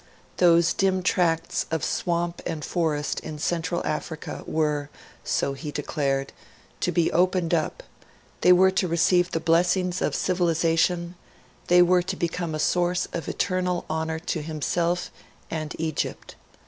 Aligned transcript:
Those 0.37 0.73
dim 0.73 1.03
tracts 1.03 1.67
of 1.69 1.83
swamp 1.83 2.41
and 2.47 2.65
forest 2.65 3.19
in 3.19 3.37
Central 3.37 3.85
Africa 3.85 4.43
were 4.47 4.89
so 5.23 5.53
he 5.53 5.69
declared 5.69 6.33
to 6.79 6.91
be 6.91 7.11
'opened 7.11 7.53
up'; 7.53 7.83
they 8.41 8.51
were 8.51 8.71
to 8.71 8.87
receive 8.87 9.29
the 9.29 9.39
blessings 9.39 10.01
of 10.01 10.15
civilisation, 10.15 11.13
they 11.67 11.83
were 11.83 12.01
to 12.01 12.15
become 12.15 12.55
a 12.55 12.57
source 12.59 13.07
of 13.13 13.29
eternal 13.29 13.85
honour 13.91 14.17
to 14.17 14.41
himself 14.41 15.11
and 15.51 15.75
Egypt. 15.77 16.33